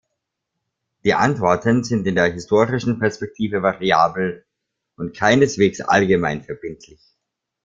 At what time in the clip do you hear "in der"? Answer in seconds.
2.07-2.33